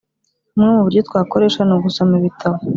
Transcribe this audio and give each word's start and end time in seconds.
Bumwe 0.53 0.69
mu 0.75 0.83
buryo 0.85 1.01
twakoresha 1.07 1.59
ni 1.63 1.73
ugusoma 1.75 2.13
Igitabo 2.19 2.57